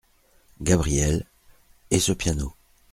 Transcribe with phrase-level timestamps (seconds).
[0.63, 1.27] Gabrielle…
[1.91, 2.55] et ce piano!